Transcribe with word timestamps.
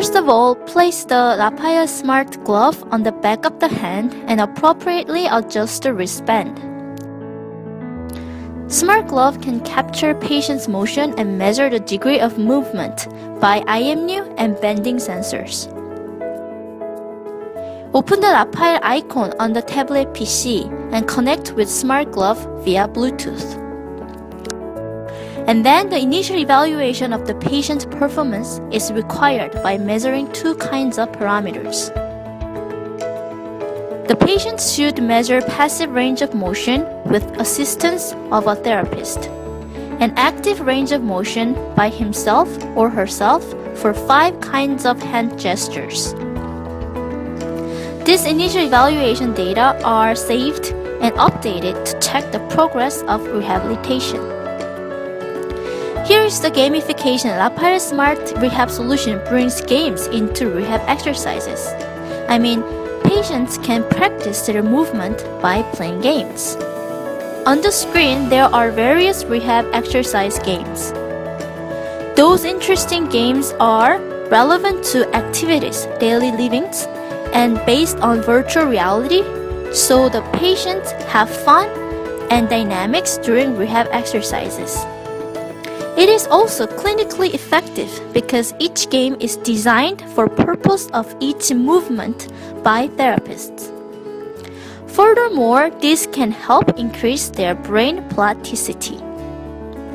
First 0.00 0.16
of 0.16 0.30
all, 0.30 0.54
place 0.54 1.04
the 1.04 1.36
Rapael 1.38 1.86
Smart 1.86 2.42
Glove 2.42 2.82
on 2.90 3.02
the 3.02 3.12
back 3.12 3.44
of 3.44 3.60
the 3.60 3.68
hand 3.68 4.14
and 4.28 4.40
appropriately 4.40 5.26
adjust 5.26 5.82
the 5.82 5.92
wristband. 5.92 6.56
Smart 8.72 9.08
Glove 9.08 9.42
can 9.42 9.60
capture 9.60 10.14
patient's 10.14 10.68
motion 10.68 11.12
and 11.18 11.36
measure 11.36 11.68
the 11.68 11.80
degree 11.80 12.18
of 12.18 12.38
movement 12.38 13.08
by 13.42 13.60
IMU 13.68 14.34
and 14.38 14.58
bending 14.62 14.96
sensors. 14.96 15.68
Open 17.92 18.20
the 18.20 18.28
Rapael 18.28 18.80
icon 18.82 19.34
on 19.38 19.52
the 19.52 19.60
tablet 19.60 20.14
PC 20.14 20.64
and 20.94 21.06
connect 21.06 21.52
with 21.52 21.68
Smart 21.68 22.10
Glove 22.10 22.40
via 22.64 22.88
Bluetooth. 22.88 23.59
And 25.50 25.66
then 25.66 25.88
the 25.88 25.98
initial 25.98 26.36
evaluation 26.36 27.12
of 27.12 27.26
the 27.26 27.34
patient's 27.34 27.84
performance 27.84 28.60
is 28.70 28.92
required 28.92 29.60
by 29.64 29.78
measuring 29.78 30.30
two 30.30 30.54
kinds 30.54 30.96
of 30.96 31.10
parameters. 31.10 31.90
The 34.06 34.14
patient 34.14 34.60
should 34.60 35.02
measure 35.02 35.42
passive 35.42 35.90
range 35.90 36.22
of 36.22 36.34
motion 36.34 36.86
with 37.04 37.24
assistance 37.40 38.12
of 38.30 38.46
a 38.46 38.54
therapist, 38.54 39.26
and 39.98 40.16
active 40.16 40.60
range 40.60 40.92
of 40.92 41.02
motion 41.02 41.54
by 41.74 41.88
himself 41.88 42.48
or 42.76 42.88
herself 42.88 43.42
for 43.76 43.92
five 43.92 44.40
kinds 44.40 44.86
of 44.86 45.02
hand 45.02 45.36
gestures. 45.36 46.14
These 48.04 48.24
initial 48.24 48.62
evaluation 48.62 49.34
data 49.34 49.76
are 49.82 50.14
saved 50.14 50.66
and 51.02 51.12
updated 51.16 51.84
to 51.86 51.98
check 51.98 52.30
the 52.30 52.38
progress 52.50 53.02
of 53.08 53.26
rehabilitation. 53.26 54.39
Here 56.10 56.24
is 56.24 56.40
the 56.40 56.50
gamification 56.50 57.38
Rapael 57.38 57.78
Smart 57.78 58.18
Rehab 58.38 58.68
Solution 58.68 59.22
brings 59.28 59.60
games 59.60 60.08
into 60.08 60.50
rehab 60.50 60.80
exercises. 60.88 61.68
I 62.28 62.36
mean, 62.36 62.64
patients 63.04 63.58
can 63.58 63.88
practice 63.88 64.44
their 64.44 64.60
movement 64.60 65.22
by 65.40 65.62
playing 65.70 66.00
games. 66.00 66.56
On 67.46 67.60
the 67.60 67.70
screen, 67.70 68.28
there 68.28 68.46
are 68.46 68.72
various 68.72 69.24
rehab 69.24 69.66
exercise 69.72 70.40
games. 70.40 70.90
Those 72.16 72.44
interesting 72.44 73.08
games 73.08 73.54
are 73.60 74.00
relevant 74.30 74.82
to 74.86 75.08
activities, 75.14 75.86
daily 76.00 76.32
livings, 76.32 76.88
and 77.32 77.64
based 77.66 77.98
on 77.98 78.20
virtual 78.20 78.64
reality, 78.64 79.22
so 79.72 80.08
the 80.08 80.22
patients 80.32 80.90
have 81.06 81.30
fun 81.30 81.68
and 82.32 82.48
dynamics 82.48 83.16
during 83.18 83.56
rehab 83.56 83.86
exercises. 83.92 84.76
It 86.00 86.08
is 86.08 86.26
also 86.28 86.66
clinically 86.66 87.34
effective 87.34 87.92
because 88.14 88.54
each 88.58 88.88
game 88.88 89.18
is 89.20 89.36
designed 89.36 90.00
for 90.12 90.30
purpose 90.30 90.86
of 90.94 91.14
each 91.20 91.52
movement 91.52 92.32
by 92.64 92.88
therapists. 92.88 93.68
Furthermore, 94.86 95.68
this 95.82 96.06
can 96.06 96.32
help 96.32 96.78
increase 96.78 97.28
their 97.28 97.54
brain 97.54 98.02
plasticity. 98.08 98.96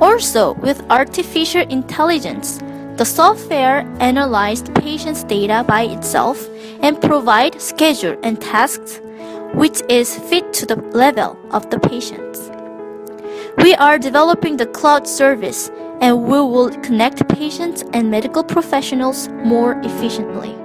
Also, 0.00 0.52
with 0.62 0.88
artificial 0.88 1.62
intelligence, 1.62 2.60
the 2.94 3.04
software 3.04 3.80
analyzed 3.98 4.72
patient's 4.76 5.24
data 5.24 5.64
by 5.66 5.82
itself 5.82 6.48
and 6.80 7.02
provide 7.02 7.60
schedule 7.60 8.16
and 8.22 8.40
tasks 8.40 9.00
which 9.52 9.82
is 9.88 10.16
fit 10.30 10.52
to 10.52 10.64
the 10.64 10.76
level 10.94 11.36
of 11.50 11.68
the 11.70 11.80
patients. 11.80 12.52
We 13.56 13.74
are 13.74 13.98
developing 13.98 14.56
the 14.56 14.66
cloud 14.66 15.08
service 15.08 15.68
and 16.00 16.24
we 16.24 16.40
will 16.40 16.70
connect 16.82 17.28
patients 17.28 17.84
and 17.92 18.10
medical 18.10 18.42
professionals 18.42 19.28
more 19.44 19.80
efficiently. 19.84 20.58